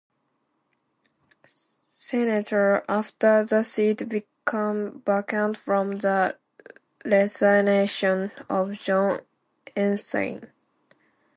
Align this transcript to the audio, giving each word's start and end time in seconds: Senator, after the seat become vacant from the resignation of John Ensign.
Senator, 1.93 2.83
after 2.89 3.43
the 3.43 3.61
seat 3.61 4.09
become 4.09 5.03
vacant 5.05 5.57
from 5.57 5.99
the 5.99 6.39
resignation 7.05 8.31
of 8.49 8.71
John 8.71 9.21
Ensign. 9.75 10.49